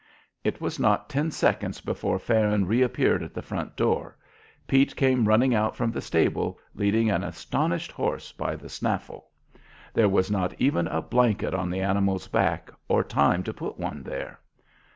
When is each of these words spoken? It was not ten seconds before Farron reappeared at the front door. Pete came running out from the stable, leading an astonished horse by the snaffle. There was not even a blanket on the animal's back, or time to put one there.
It 0.43 0.59
was 0.59 0.79
not 0.79 1.09
ten 1.11 1.29
seconds 1.29 1.79
before 1.79 2.17
Farron 2.17 2.65
reappeared 2.65 3.21
at 3.21 3.35
the 3.35 3.43
front 3.43 3.75
door. 3.75 4.17
Pete 4.65 4.95
came 4.95 5.27
running 5.27 5.53
out 5.53 5.75
from 5.75 5.91
the 5.91 6.01
stable, 6.01 6.57
leading 6.73 7.11
an 7.11 7.23
astonished 7.23 7.91
horse 7.91 8.31
by 8.31 8.55
the 8.55 8.67
snaffle. 8.67 9.27
There 9.93 10.09
was 10.09 10.31
not 10.31 10.59
even 10.59 10.87
a 10.87 11.03
blanket 11.03 11.53
on 11.53 11.69
the 11.69 11.81
animal's 11.81 12.27
back, 12.27 12.71
or 12.87 13.03
time 13.03 13.43
to 13.43 13.53
put 13.53 13.77
one 13.77 14.01
there. 14.01 14.39